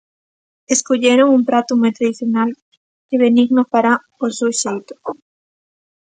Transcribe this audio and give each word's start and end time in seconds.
Escolleron 0.75 1.27
un 1.37 1.43
prato 1.49 1.71
moi 1.81 1.91
tradicional 1.97 2.49
que 3.07 3.21
Benigno 3.23 3.61
fará 3.71 3.93
ó 4.23 4.25
seu 4.37 4.51
xeito. 4.61 4.93